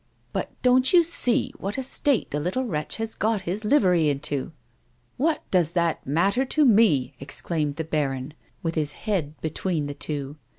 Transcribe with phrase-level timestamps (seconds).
[0.33, 4.45] "But don't you see what a state the little wretch has got his livery iiato
[4.45, 4.51] 1
[5.17, 8.33] ""What does that matter to me?" exclaimed the baron,
[8.63, 10.37] with his head between the two.